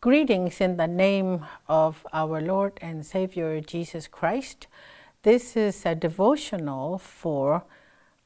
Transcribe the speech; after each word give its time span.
Greetings 0.00 0.60
in 0.60 0.76
the 0.76 0.86
name 0.86 1.44
of 1.66 2.06
our 2.12 2.40
Lord 2.40 2.78
and 2.80 3.04
Savior 3.04 3.60
Jesus 3.60 4.06
Christ. 4.06 4.68
This 5.24 5.56
is 5.56 5.84
a 5.84 5.96
devotional 5.96 6.98
for 6.98 7.64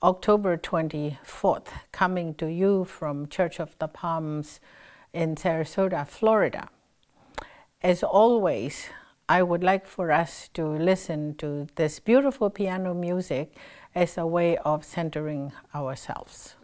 October 0.03 0.59
24th, 0.59 1.69
coming 1.91 2.35
to 2.35 2.53
you 2.53 2.85
from 2.85 3.27
Church 3.27 3.59
of 3.59 3.75
the 3.79 3.89
Palms 3.89 4.61
in 5.15 5.35
Sarasota, 5.35 6.07
Florida. 6.07 6.69
As 7.81 8.03
always, 8.03 8.91
I 9.27 9.43
would 9.43 9.65
like 9.65 9.87
for 9.87 10.13
us 10.13 10.51
to 10.53 10.67
listen 10.67 11.37
to 11.37 11.69
this 11.77 12.01
beautiful 12.01 12.51
piano 12.51 12.93
music 12.93 13.57
as 13.95 14.19
a 14.19 14.27
way 14.27 14.59
of 14.59 14.85
centering 14.85 15.53
ourselves. 15.75 16.55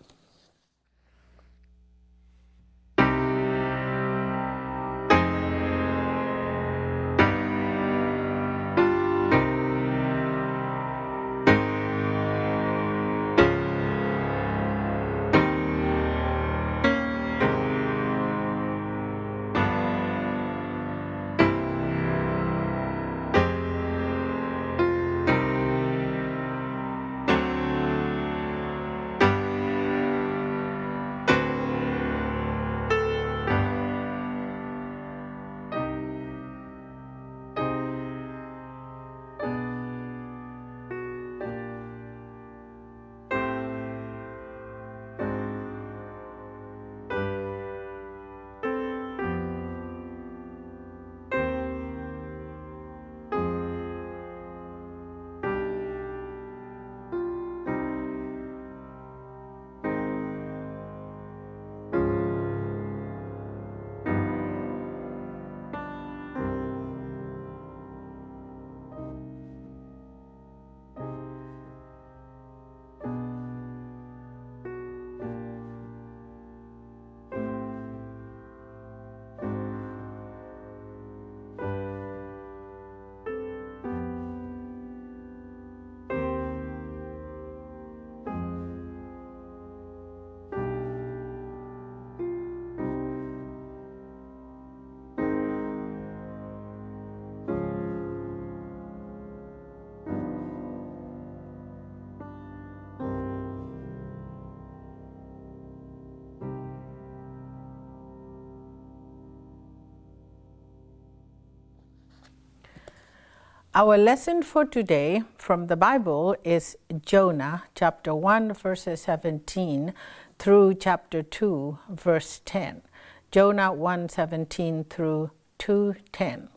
Our 113.79 113.97
lesson 113.97 114.43
for 114.43 114.65
today 114.65 115.23
from 115.37 115.69
the 115.69 115.77
Bible 115.77 116.35
is 116.43 116.77
Jonah 117.07 117.63
chapter 117.77 118.13
1, 118.13 118.55
verses 118.55 119.03
17 119.03 119.95
through 120.37 120.75
chapter 120.75 121.23
2, 121.23 121.79
verse 121.91 122.41
10. 122.45 122.83
Jonah 123.31 123.73
1 123.73 124.09
17 124.09 124.83
through 124.83 125.31
2 125.59 125.95
10. 126.11 126.49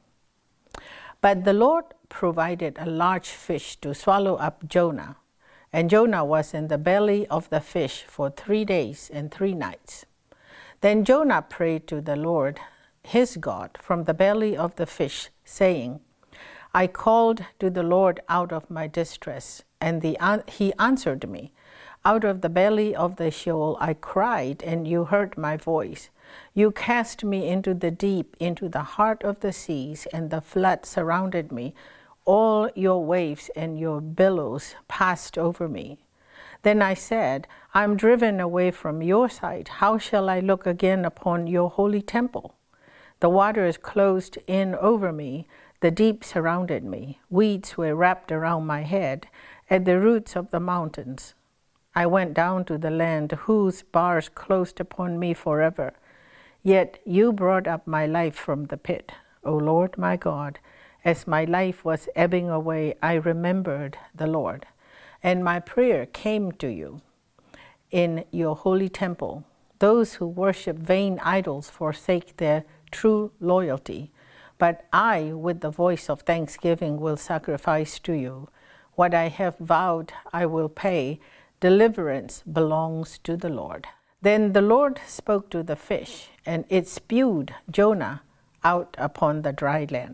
But 1.22 1.44
the 1.44 1.54
Lord 1.54 1.86
provided 2.10 2.78
a 2.80 2.90
large 2.90 3.30
fish 3.30 3.76
to 3.82 3.94
swallow 3.94 4.38
up 4.38 4.68
Jonah, 4.68 5.18
and 5.72 5.92
Jonah 5.92 6.26
was 6.26 6.56
in 6.56 6.70
the 6.70 6.80
belly 6.80 7.28
of 7.28 7.48
the 7.52 7.62
fish 7.62 8.04
for 8.08 8.32
three 8.32 8.66
days 8.66 9.12
and 9.14 9.32
three 9.32 9.54
nights. 9.54 10.08
Then 10.80 11.06
Jonah 11.06 11.44
prayed 11.44 11.86
to 11.90 12.02
the 12.02 12.16
Lord 12.16 12.60
his 13.04 13.38
God 13.38 13.78
from 13.80 14.06
the 14.06 14.16
belly 14.16 14.58
of 14.58 14.76
the 14.78 14.88
fish, 14.88 15.30
saying, 15.46 16.00
I 16.74 16.88
called 16.88 17.46
to 17.60 17.70
the 17.70 17.84
Lord 17.84 18.22
out 18.30 18.54
of 18.54 18.70
my 18.70 18.88
distress, 18.88 19.64
and 19.82 20.02
the, 20.02 20.18
he 20.48 20.74
answered 20.80 21.30
me. 21.30 21.52
Out 22.06 22.24
of 22.24 22.42
the 22.42 22.50
belly 22.50 22.96
of 22.96 23.18
the 23.18 23.30
Sheol 23.30 23.78
I 23.80 23.94
cried, 23.94 24.64
and 24.64 24.88
you 24.88 25.06
heard 25.06 25.38
my 25.38 25.58
voice. 25.58 26.10
You 26.54 26.72
cast 26.72 27.24
me 27.24 27.50
into 27.50 27.74
the 27.74 27.92
deep, 27.92 28.38
into 28.40 28.70
the 28.70 28.84
heart 28.84 29.22
of 29.24 29.42
the 29.42 29.52
seas, 29.52 30.08
and 30.14 30.30
the 30.30 30.42
flood 30.42 30.86
surrounded 30.86 31.52
me. 31.52 31.76
All 32.24 32.70
your 32.74 33.04
waves 33.04 33.50
and 33.56 33.78
your 33.78 34.00
billows 34.00 34.76
passed 34.88 35.38
over 35.38 35.68
me. 35.68 36.00
Then 36.64 36.82
I 36.82 36.94
said, 36.94 37.48
I 37.74 37.84
am 37.84 37.98
driven 37.98 38.40
away 38.40 38.72
from 38.72 39.02
your 39.02 39.30
sight. 39.30 39.68
How 39.68 39.98
shall 39.98 40.30
I 40.30 40.40
look 40.40 40.66
again 40.66 41.04
upon 41.04 41.48
your 41.48 41.70
holy 41.70 42.02
temple? 42.02 42.56
The 43.20 43.30
waters 43.30 43.78
closed 43.78 44.38
in 44.48 44.76
over 44.76 45.12
me. 45.12 45.48
The 45.82 45.92
deep 45.92 46.24
surrounded 46.24 46.84
me. 46.84 47.20
Weeds 47.30 47.76
were 47.76 47.96
wrapped 47.96 48.32
around 48.32 48.68
my 48.68 48.84
head 48.84 49.28
at 49.68 49.86
the 49.86 50.00
roots 50.00 50.36
of 50.36 50.52
the 50.52 50.60
mountains. 50.60 51.34
I 51.96 52.06
went 52.06 52.36
down 52.36 52.66
to 52.66 52.78
the 52.78 52.92
land 52.92 53.32
whose 53.32 53.82
bars 53.82 54.30
closed 54.30 54.80
upon 54.80 55.18
me 55.20 55.34
forever. 55.34 55.94
Yet 56.62 57.00
you 57.04 57.34
brought 57.34 57.68
up 57.68 57.88
my 57.88 58.06
life 58.06 58.36
from 58.36 58.66
the 58.66 58.78
pit, 58.78 59.12
O 59.44 59.56
Lord 59.56 59.98
my 59.98 60.18
God. 60.18 60.60
As 61.04 61.26
my 61.26 61.46
life 61.46 61.84
was 61.84 62.08
ebbing 62.16 62.48
away, 62.48 62.94
I 63.02 63.14
remembered 63.16 63.98
the 64.14 64.28
Lord, 64.28 64.68
and 65.24 65.44
my 65.44 65.60
prayer 65.60 66.06
came 66.06 66.52
to 66.54 66.68
you 66.68 67.02
in 67.90 68.24
your 68.30 68.56
holy 68.56 68.88
temple. 68.88 69.44
Those 69.80 70.14
who 70.14 70.28
worship 70.28 70.78
vain 70.78 71.20
idols 71.24 71.72
forsake 71.72 72.38
their 72.38 72.66
true 72.92 73.32
loyalty. 73.40 74.12
But 74.62 74.86
I, 74.94 75.34
with 75.34 75.62
the 75.62 75.72
voice 75.72 76.08
of 76.08 76.22
thanksgiving, 76.22 77.00
will 77.02 77.18
sacrifice 77.18 77.98
to 78.02 78.14
you. 78.14 78.48
What 78.94 79.12
I 79.12 79.28
have 79.30 79.58
vowed, 79.58 80.14
I 80.32 80.46
will 80.46 80.70
pay. 80.70 81.20
Deliverance 81.60 82.44
belongs 82.44 83.18
to 83.24 83.36
the 83.36 83.50
Lord. 83.50 83.88
Then 84.22 84.54
the 84.54 84.62
Lord 84.62 85.00
spoke 85.08 85.50
to 85.50 85.64
the 85.64 85.76
fish, 85.76 86.30
and 86.46 86.66
it 86.70 86.88
spewed 86.88 87.56
Jonah 87.72 88.22
out 88.64 88.96
upon 89.00 89.42
the 89.42 89.52
dry 89.52 89.88
land. 89.90 90.14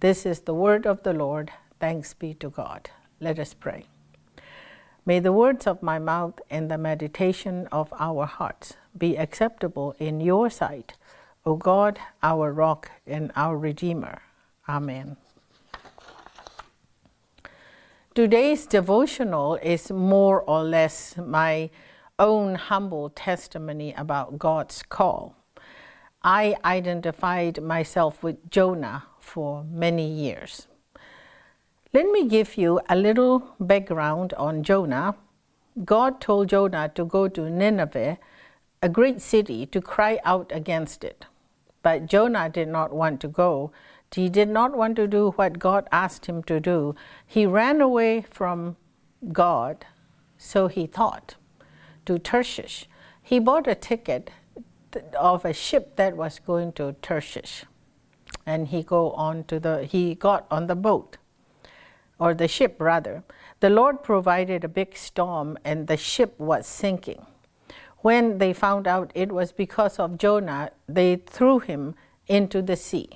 This 0.00 0.24
is 0.24 0.40
the 0.40 0.54
word 0.54 0.86
of 0.86 1.02
the 1.02 1.12
Lord. 1.12 1.52
Thanks 1.78 2.14
be 2.14 2.32
to 2.32 2.48
God. 2.48 2.88
Let 3.20 3.38
us 3.38 3.52
pray. 3.52 3.84
May 5.04 5.20
the 5.20 5.34
words 5.34 5.66
of 5.66 5.82
my 5.82 5.98
mouth 5.98 6.40
and 6.48 6.70
the 6.70 6.78
meditation 6.78 7.68
of 7.70 7.92
our 7.98 8.24
hearts 8.24 8.72
be 8.96 9.18
acceptable 9.18 9.94
in 9.98 10.22
your 10.22 10.48
sight 10.48 10.94
O 11.44 11.56
God, 11.56 11.98
our 12.22 12.52
rock 12.52 12.88
and 13.04 13.32
our 13.34 13.58
redeemer. 13.58 14.22
Amen. 14.68 15.16
Today's 18.14 18.64
devotional 18.64 19.56
is 19.56 19.90
more 19.90 20.42
or 20.42 20.62
less 20.62 21.16
my 21.16 21.70
own 22.16 22.54
humble 22.54 23.10
testimony 23.10 23.92
about 23.94 24.38
God's 24.38 24.84
call. 24.84 25.34
I 26.22 26.54
identified 26.64 27.60
myself 27.60 28.22
with 28.22 28.48
Jonah 28.48 29.04
for 29.18 29.64
many 29.64 30.06
years. 30.06 30.68
Let 31.92 32.06
me 32.06 32.28
give 32.28 32.56
you 32.56 32.80
a 32.88 32.94
little 32.94 33.56
background 33.58 34.32
on 34.34 34.62
Jonah. 34.62 35.16
God 35.84 36.20
told 36.20 36.50
Jonah 36.50 36.92
to 36.94 37.04
go 37.04 37.26
to 37.26 37.50
Nineveh, 37.50 38.18
a 38.80 38.88
great 38.88 39.20
city, 39.20 39.66
to 39.66 39.80
cry 39.80 40.20
out 40.24 40.52
against 40.54 41.02
it. 41.02 41.24
But 41.82 42.06
Jonah 42.06 42.48
did 42.48 42.68
not 42.68 42.92
want 42.92 43.20
to 43.20 43.28
go. 43.28 43.72
He 44.14 44.28
did 44.28 44.48
not 44.48 44.76
want 44.76 44.96
to 44.96 45.06
do 45.06 45.30
what 45.32 45.58
God 45.58 45.88
asked 45.90 46.26
him 46.26 46.42
to 46.44 46.60
do. 46.60 46.94
He 47.26 47.46
ran 47.46 47.80
away 47.80 48.22
from 48.22 48.76
God, 49.32 49.86
so 50.38 50.68
he 50.68 50.86
thought, 50.86 51.36
to 52.06 52.18
Tarshish. 52.18 52.86
He 53.22 53.38
bought 53.38 53.66
a 53.66 53.74
ticket 53.74 54.30
of 55.18 55.44
a 55.44 55.52
ship 55.52 55.96
that 55.96 56.16
was 56.16 56.38
going 56.38 56.72
to 56.74 56.94
Tarshish. 57.02 57.64
and 58.46 58.68
he 58.68 58.82
go 58.82 59.12
on 59.12 59.44
to 59.44 59.60
the 59.60 59.84
he 59.84 60.14
got 60.14 60.46
on 60.50 60.66
the 60.66 60.74
boat 60.74 61.16
or 62.18 62.34
the 62.34 62.48
ship 62.48 62.76
rather. 62.78 63.22
The 63.60 63.70
Lord 63.70 64.02
provided 64.02 64.64
a 64.64 64.68
big 64.68 64.96
storm 64.96 65.58
and 65.64 65.86
the 65.86 65.96
ship 65.96 66.38
was 66.38 66.66
sinking. 66.66 67.26
When 68.02 68.38
they 68.38 68.52
found 68.52 68.88
out 68.88 69.12
it 69.14 69.30
was 69.30 69.52
because 69.52 70.00
of 70.00 70.18
Jonah, 70.18 70.70
they 70.88 71.16
threw 71.16 71.60
him 71.60 71.94
into 72.26 72.60
the 72.60 72.76
sea. 72.76 73.10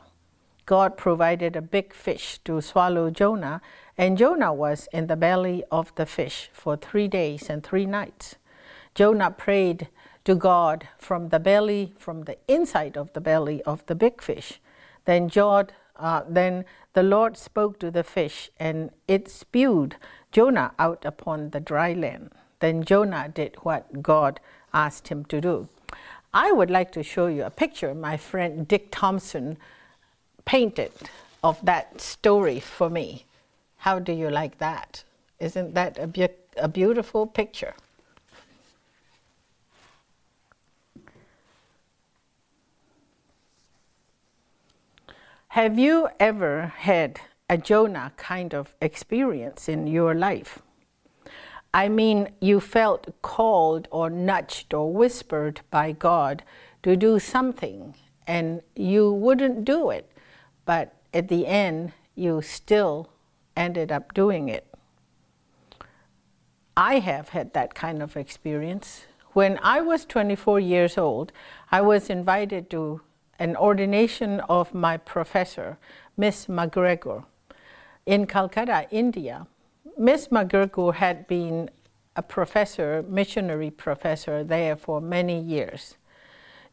God 0.64 0.96
provided 0.96 1.56
a 1.56 1.62
big 1.62 1.92
fish 1.92 2.38
to 2.44 2.60
swallow 2.60 3.10
Jonah, 3.10 3.60
and 3.98 4.16
Jonah 4.16 4.52
was 4.52 4.88
in 4.92 5.08
the 5.08 5.16
belly 5.16 5.64
of 5.70 5.92
the 5.96 6.06
fish 6.06 6.50
for 6.52 6.76
three 6.76 7.08
days 7.08 7.50
and 7.50 7.64
three 7.64 7.86
nights. 7.86 8.36
Jonah 8.94 9.30
prayed 9.30 9.88
to 10.24 10.36
God 10.36 10.88
from 10.98 11.28
the 11.30 11.40
belly, 11.40 11.92
from 11.98 12.22
the 12.22 12.36
inside 12.46 12.96
of 12.96 13.12
the 13.12 13.20
belly 13.20 13.62
of 13.62 13.84
the 13.86 13.94
big 13.94 14.22
fish. 14.22 14.60
Then 15.04 15.26
God, 15.26 15.72
uh, 15.96 16.22
then 16.28 16.64
the 16.92 17.02
Lord 17.02 17.36
spoke 17.36 17.78
to 17.80 17.90
the 17.90 18.04
fish, 18.04 18.50
and 18.58 18.90
it 19.08 19.28
spewed 19.28 19.96
Jonah 20.30 20.74
out 20.78 21.04
upon 21.04 21.50
the 21.50 21.60
dry 21.60 21.92
land. 21.92 22.30
Then 22.60 22.84
Jonah 22.84 23.28
did 23.28 23.56
what 23.62 24.02
God 24.02 24.40
asked 24.76 25.08
him 25.08 25.25
to 25.25 25.40
do. 25.40 25.69
I 26.34 26.52
would 26.52 26.70
like 26.70 26.93
to 26.93 27.02
show 27.02 27.26
you 27.28 27.44
a 27.44 27.50
picture 27.50 27.94
my 27.94 28.17
friend 28.19 28.69
Dick 28.69 28.88
Thompson 28.90 29.56
painted 30.44 30.93
of 31.43 31.64
that 31.64 32.00
story 32.00 32.61
for 32.61 32.90
me. 32.90 33.25
How 33.78 33.99
do 33.99 34.12
you 34.12 34.28
like 34.28 34.58
that? 34.58 35.02
Isn't 35.40 35.75
that 35.75 35.99
a, 35.99 36.06
be- 36.06 36.28
a 36.56 36.69
beautiful 36.69 37.26
picture? 37.26 37.75
Have 45.49 45.78
you 45.78 46.08
ever 46.20 46.75
had 46.76 47.19
a 47.49 47.56
Jonah 47.56 48.12
kind 48.19 48.52
of 48.55 48.75
experience 48.82 49.70
in 49.70 49.87
your 49.87 50.14
life? 50.14 50.65
I 51.72 51.88
mean, 51.88 52.28
you 52.40 52.60
felt 52.60 53.20
called 53.22 53.88
or 53.90 54.08
nudged 54.08 54.72
or 54.72 54.92
whispered 54.92 55.60
by 55.70 55.92
God 55.92 56.42
to 56.82 56.96
do 56.96 57.18
something 57.18 57.94
and 58.26 58.62
you 58.74 59.12
wouldn't 59.12 59.64
do 59.64 59.90
it, 59.90 60.10
but 60.64 60.94
at 61.12 61.28
the 61.28 61.46
end, 61.46 61.92
you 62.14 62.42
still 62.42 63.10
ended 63.56 63.92
up 63.92 64.14
doing 64.14 64.48
it. 64.48 64.66
I 66.76 66.98
have 66.98 67.30
had 67.30 67.54
that 67.54 67.74
kind 67.74 68.02
of 68.02 68.16
experience. 68.16 69.06
When 69.32 69.58
I 69.62 69.80
was 69.80 70.04
24 70.04 70.60
years 70.60 70.98
old, 70.98 71.32
I 71.70 71.80
was 71.80 72.10
invited 72.10 72.68
to 72.70 73.00
an 73.38 73.56
ordination 73.56 74.40
of 74.40 74.74
my 74.74 74.96
professor, 74.96 75.78
Miss 76.16 76.46
McGregor, 76.46 77.24
in 78.04 78.26
Calcutta, 78.26 78.86
India. 78.90 79.46
Miss 79.98 80.28
McGregor 80.28 80.94
had 80.94 81.26
been 81.26 81.70
a 82.16 82.22
professor, 82.22 83.02
missionary 83.08 83.70
professor 83.70 84.44
there 84.44 84.76
for 84.76 85.00
many 85.00 85.40
years. 85.40 85.96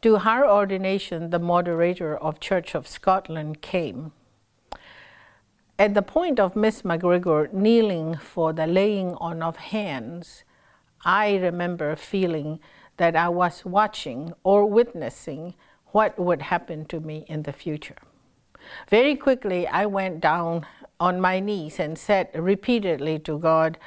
To 0.01 0.17
her 0.17 0.45
ordination, 0.45 1.29
the 1.29 1.39
moderator 1.39 2.17
of 2.17 2.41
Church 2.41 2.75
of 2.75 2.85
Scotland 2.85 3.61
came. 3.61 4.11
At 5.79 5.93
the 5.93 6.01
point 6.01 6.37
of 6.37 6.57
Miss 6.57 6.81
McGregor 6.81 7.53
kneeling 7.53 8.17
for 8.17 8.51
the 8.51 8.67
laying 8.67 9.13
on 9.13 9.41
of 9.41 9.55
hands, 9.55 10.43
I 11.05 11.37
remember 11.37 11.95
feeling 11.95 12.59
that 12.97 13.15
I 13.15 13.29
was 13.29 13.63
watching 13.63 14.33
or 14.43 14.65
witnessing 14.65 15.55
what 15.93 16.19
would 16.19 16.41
happen 16.41 16.83
to 16.87 16.99
me 16.99 17.23
in 17.29 17.43
the 17.43 17.53
future. 17.53 17.99
Very 18.89 19.15
quickly, 19.15 19.65
I 19.65 19.85
went 19.85 20.19
down 20.19 20.65
on 20.99 21.19
my 21.19 21.39
knees 21.39 21.79
and 21.79 21.97
said 21.97 22.29
repeatedly 22.33 23.19
to 23.19 23.37
God, 23.37 23.77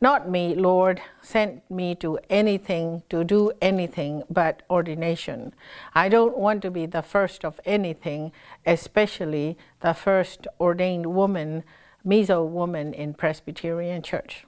Not 0.00 0.28
me, 0.28 0.54
Lord, 0.54 1.00
send 1.22 1.62
me 1.70 1.94
to 1.96 2.18
anything, 2.28 3.02
to 3.10 3.24
do 3.24 3.52
anything 3.62 4.22
but 4.28 4.62
ordination. 4.68 5.54
I 5.94 6.08
don't 6.08 6.36
want 6.36 6.62
to 6.62 6.70
be 6.70 6.86
the 6.86 7.02
first 7.02 7.44
of 7.44 7.60
anything, 7.64 8.32
especially 8.66 9.56
the 9.80 9.94
first 9.94 10.46
ordained 10.60 11.06
woman, 11.06 11.64
Mizo 12.04 12.46
woman 12.46 12.92
in 12.92 13.14
Presbyterian 13.14 14.02
Church. 14.02 14.44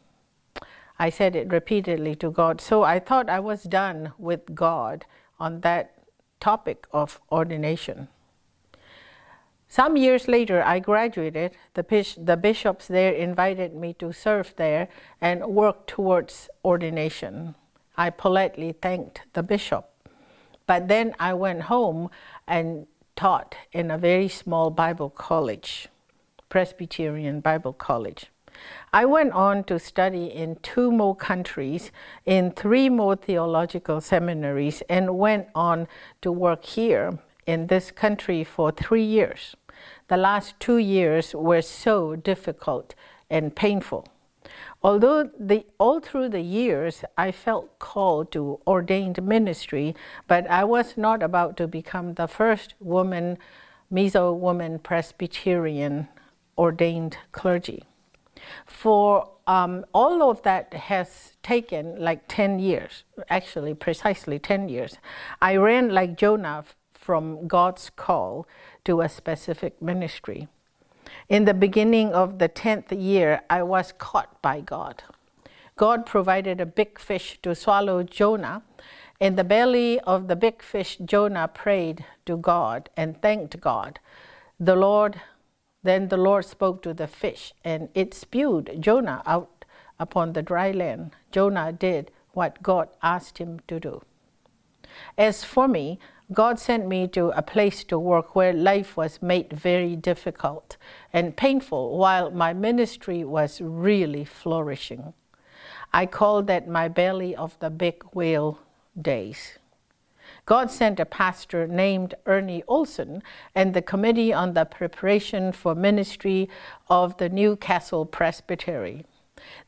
I 0.98 1.10
said 1.10 1.36
it 1.36 1.52
repeatedly 1.52 2.14
to 2.16 2.30
God, 2.30 2.60
so 2.60 2.82
I 2.82 2.98
thought 2.98 3.28
I 3.28 3.40
was 3.40 3.64
done 3.64 4.12
with 4.18 4.54
God 4.54 5.04
on 5.38 5.60
that 5.60 5.92
topic 6.40 6.86
of 6.92 7.20
ordination. 7.30 8.08
Some 9.68 9.96
years 9.96 10.28
later, 10.28 10.62
I 10.62 10.78
graduated. 10.78 11.52
The, 11.74 11.84
the, 12.18 12.36
bishops 12.36 12.86
there 12.86 13.12
invited 13.12 13.74
me 13.74 13.94
to 13.94 14.12
serve 14.12 14.54
there 14.56 14.88
and 15.20 15.44
work 15.46 15.86
towards 15.86 16.48
ordination. 16.64 17.56
I 17.96 18.10
politely 18.10 18.72
thanked 18.72 19.22
the 19.32 19.42
bishop. 19.42 19.90
But 20.66 20.88
then 20.88 21.14
I 21.18 21.34
went 21.34 21.62
home 21.62 22.10
and 22.46 22.86
taught 23.16 23.56
in 23.72 23.90
a 23.90 23.98
very 23.98 24.28
small 24.28 24.70
Bible 24.70 25.10
college, 25.10 25.88
Presbyterian 26.48 27.40
Bible 27.40 27.72
College. 27.72 28.26
I 28.92 29.04
went 29.04 29.32
on 29.32 29.64
to 29.64 29.78
study 29.78 30.26
in 30.26 30.56
two 30.56 30.90
more 30.90 31.14
countries, 31.14 31.90
in 32.24 32.52
three 32.52 32.88
more 32.88 33.16
theological 33.16 34.00
seminaries, 34.00 34.82
and 34.88 35.18
went 35.18 35.48
on 35.54 35.88
to 36.22 36.32
work 36.32 36.64
here 36.64 37.18
in 37.46 37.68
this 37.68 37.90
country 37.90 38.44
for 38.44 38.70
three 38.70 39.04
years. 39.04 39.56
The 40.08 40.16
last 40.16 40.58
two 40.60 40.78
years 40.78 41.34
were 41.34 41.62
so 41.62 42.16
difficult 42.16 42.94
and 43.30 43.54
painful. 43.54 44.06
Although 44.82 45.30
the, 45.38 45.64
all 45.78 46.00
through 46.00 46.28
the 46.28 46.40
years 46.40 47.04
I 47.16 47.32
felt 47.32 47.78
called 47.78 48.30
to 48.32 48.60
ordained 48.66 49.22
ministry, 49.22 49.96
but 50.28 50.48
I 50.48 50.64
was 50.64 50.96
not 50.96 51.22
about 51.22 51.56
to 51.56 51.66
become 51.66 52.14
the 52.14 52.28
first 52.28 52.74
woman, 52.78 53.38
Mizo 53.92 54.36
woman 54.36 54.78
Presbyterian 54.78 56.08
ordained 56.56 57.18
clergy. 57.32 57.84
For 58.66 59.28
um, 59.46 59.84
all 59.92 60.30
of 60.30 60.42
that 60.42 60.72
has 60.74 61.32
taken 61.42 61.98
like 61.98 62.28
10 62.28 62.58
years, 62.58 63.04
actually, 63.28 63.74
precisely 63.74 64.38
10 64.38 64.68
years. 64.68 64.98
I 65.40 65.56
ran 65.56 65.90
like 65.90 66.16
Jonah 66.16 66.64
from 67.06 67.46
God's 67.46 67.88
call 67.90 68.48
to 68.84 69.00
a 69.00 69.08
specific 69.08 69.80
ministry. 69.80 70.48
In 71.28 71.44
the 71.44 71.54
beginning 71.54 72.12
of 72.12 72.40
the 72.40 72.48
10th 72.48 72.90
year, 72.90 73.42
I 73.48 73.62
was 73.62 73.92
caught 73.96 74.42
by 74.42 74.60
God. 74.60 75.04
God 75.76 76.04
provided 76.04 76.60
a 76.60 76.66
big 76.66 76.98
fish 76.98 77.38
to 77.42 77.54
swallow 77.54 78.02
Jonah. 78.02 78.62
In 79.20 79.36
the 79.36 79.44
belly 79.44 80.00
of 80.00 80.26
the 80.26 80.34
big 80.34 80.62
fish, 80.62 80.98
Jonah 81.04 81.46
prayed 81.46 82.04
to 82.24 82.36
God 82.36 82.90
and 82.96 83.22
thanked 83.22 83.60
God. 83.60 84.00
The 84.58 84.74
Lord 84.74 85.20
then 85.84 86.08
the 86.08 86.16
Lord 86.16 86.44
spoke 86.44 86.82
to 86.82 86.92
the 86.92 87.06
fish, 87.06 87.54
and 87.62 87.88
it 87.94 88.12
spewed 88.12 88.78
Jonah 88.80 89.22
out 89.24 89.64
upon 90.00 90.32
the 90.32 90.42
dry 90.42 90.72
land. 90.72 91.12
Jonah 91.30 91.70
did 91.70 92.10
what 92.32 92.60
God 92.60 92.88
asked 93.02 93.38
him 93.38 93.60
to 93.68 93.78
do. 93.78 94.02
As 95.16 95.44
for 95.44 95.68
me, 95.68 96.00
God 96.32 96.58
sent 96.58 96.88
me 96.88 97.06
to 97.08 97.28
a 97.28 97.42
place 97.42 97.84
to 97.84 97.98
work 97.98 98.34
where 98.34 98.52
life 98.52 98.96
was 98.96 99.22
made 99.22 99.52
very 99.52 99.94
difficult 99.94 100.76
and 101.12 101.36
painful 101.36 101.96
while 101.96 102.32
my 102.32 102.52
ministry 102.52 103.22
was 103.22 103.60
really 103.60 104.24
flourishing. 104.24 105.14
I 105.92 106.06
called 106.06 106.48
that 106.48 106.66
my 106.66 106.88
belly 106.88 107.36
of 107.36 107.56
the 107.60 107.70
big 107.70 108.02
whale 108.12 108.58
days. 109.00 109.58
God 110.46 110.70
sent 110.70 110.98
a 110.98 111.06
pastor 111.06 111.68
named 111.68 112.14
Ernie 112.26 112.64
Olson 112.66 113.22
and 113.54 113.72
the 113.72 113.82
Committee 113.82 114.32
on 114.32 114.54
the 114.54 114.64
Preparation 114.64 115.52
for 115.52 115.76
Ministry 115.76 116.48
of 116.88 117.16
the 117.18 117.28
Newcastle 117.28 118.04
Presbytery. 118.04 119.04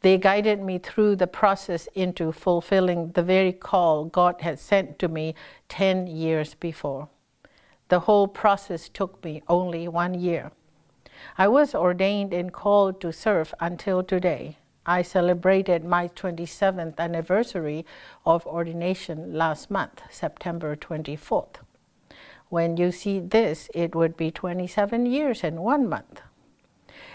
They 0.00 0.18
guided 0.18 0.62
me 0.62 0.78
through 0.78 1.16
the 1.16 1.26
process 1.26 1.88
into 1.94 2.32
fulfilling 2.32 3.12
the 3.12 3.22
very 3.22 3.52
call 3.52 4.04
God 4.04 4.40
had 4.40 4.58
sent 4.58 4.98
to 4.98 5.08
me 5.08 5.34
10 5.68 6.06
years 6.06 6.54
before. 6.54 7.08
The 7.88 8.00
whole 8.00 8.28
process 8.28 8.88
took 8.88 9.22
me 9.24 9.42
only 9.48 9.88
one 9.88 10.14
year. 10.14 10.52
I 11.36 11.48
was 11.48 11.74
ordained 11.74 12.32
and 12.32 12.52
called 12.52 13.00
to 13.00 13.12
serve 13.12 13.54
until 13.60 14.02
today. 14.02 14.58
I 14.86 15.02
celebrated 15.02 15.84
my 15.84 16.08
27th 16.08 16.98
anniversary 16.98 17.84
of 18.24 18.46
ordination 18.46 19.34
last 19.34 19.70
month, 19.70 20.02
September 20.10 20.76
24th. 20.76 21.56
When 22.48 22.78
you 22.78 22.90
see 22.92 23.20
this, 23.20 23.68
it 23.74 23.94
would 23.94 24.16
be 24.16 24.30
27 24.30 25.04
years 25.04 25.44
and 25.44 25.60
one 25.60 25.88
month. 25.88 26.22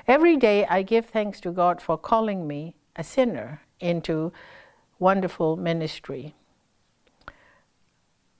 Every 0.08 0.36
day 0.36 0.66
I 0.66 0.82
give 0.82 1.06
thanks 1.06 1.40
to 1.42 1.52
God 1.52 1.82
for 1.82 1.98
calling 1.98 2.46
me, 2.46 2.76
a 2.96 3.04
sinner, 3.06 3.62
into 3.80 4.34
wonderful 5.00 5.56
ministry. 5.56 6.36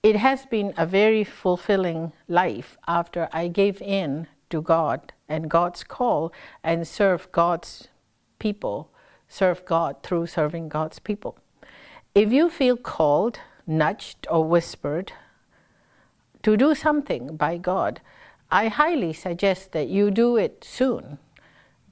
It 0.02 0.16
has 0.16 0.44
been 0.44 0.74
a 0.76 0.84
very 0.84 1.24
fulfilling 1.24 2.12
life 2.28 2.76
after 2.86 3.30
I 3.32 3.48
gave 3.48 3.80
in 3.80 4.26
to 4.50 4.60
God 4.60 5.14
and 5.26 5.50
God's 5.50 5.84
call 5.84 6.34
and 6.62 6.86
serve 6.86 7.32
God's 7.32 7.88
people, 8.38 8.90
serve 9.26 9.64
God 9.64 10.02
through 10.02 10.26
serving 10.26 10.68
God's 10.68 10.98
people. 10.98 11.38
If 12.14 12.30
you 12.30 12.50
feel 12.50 12.76
called, 12.76 13.40
nudged, 13.66 14.26
or 14.30 14.44
whispered 14.44 15.12
to 16.42 16.58
do 16.58 16.74
something 16.74 17.36
by 17.36 17.56
God, 17.56 18.02
I 18.50 18.68
highly 18.68 19.14
suggest 19.14 19.72
that 19.72 19.88
you 19.88 20.10
do 20.10 20.36
it 20.36 20.62
soon. 20.62 21.18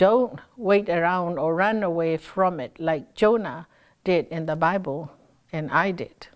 Don't 0.02 0.40
wait 0.56 0.88
around 0.88 1.38
or 1.38 1.54
run 1.54 1.84
away 1.84 2.16
from 2.16 2.58
it 2.58 2.80
like 2.80 3.14
Jonah 3.14 3.68
did 4.02 4.26
in 4.32 4.46
the 4.46 4.56
Bible 4.56 5.12
and 5.52 5.70
I 5.70 5.92
did. 5.92 6.26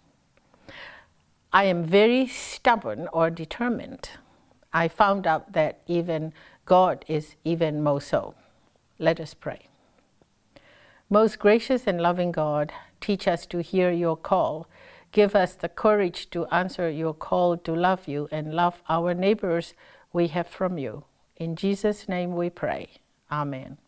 I 1.53 1.65
am 1.65 1.83
very 1.83 2.29
stubborn 2.29 3.09
or 3.13 3.29
determined. 3.29 4.11
I 4.73 4.87
found 4.87 5.27
out 5.27 5.55
that 5.55 5.81
even 5.89 6.33
God 6.65 7.05
is 7.09 7.35
even 7.43 7.83
more 7.83 8.01
so. 8.01 8.37
Let 9.01 9.19
us 9.19 9.35
pray. 9.35 9.67
Most 11.11 11.41
gracious 11.41 11.89
and 11.89 12.01
loving 12.01 12.31
God, 12.31 12.73
teach 13.01 13.27
us 13.27 13.47
to 13.47 13.63
hear 13.63 13.91
your 13.91 14.17
call. 14.17 14.69
Give 15.11 15.35
us 15.35 15.55
the 15.57 15.69
courage 15.69 16.31
to 16.31 16.47
answer 16.55 16.89
your 16.89 17.15
call 17.15 17.57
to 17.57 17.75
love 17.75 18.07
you 18.07 18.29
and 18.31 18.55
love 18.55 18.81
our 18.89 19.13
neighbors 19.13 19.75
we 20.13 20.29
have 20.29 20.47
from 20.47 20.79
you. 20.79 21.03
In 21.37 21.57
Jesus' 21.57 22.09
name 22.09 22.37
we 22.37 22.49
pray. 22.49 22.91
Amen. 23.31 23.79